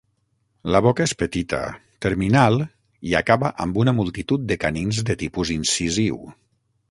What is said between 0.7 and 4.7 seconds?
La boca és petita, terminal i acaba amb una multitud de